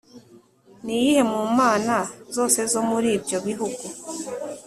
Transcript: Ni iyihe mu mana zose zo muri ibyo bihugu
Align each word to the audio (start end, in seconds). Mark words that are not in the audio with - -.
Ni 0.83 0.93
iyihe 0.99 1.21
mu 1.31 1.39
mana 1.59 1.95
zose 2.35 2.59
zo 2.73 2.81
muri 2.89 3.07
ibyo 3.17 3.37
bihugu 3.47 3.85